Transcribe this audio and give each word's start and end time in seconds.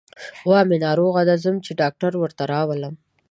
غوا 0.45 0.59
مې 0.69 0.77
ناروغه 0.85 1.21
ده، 1.29 1.35
ځم 1.43 1.55
چې 1.65 1.71
ډاکټر 1.81 2.11
ورته 2.17 2.43
راولم. 2.51 2.93